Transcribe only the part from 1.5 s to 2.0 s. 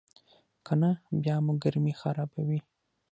ګرمي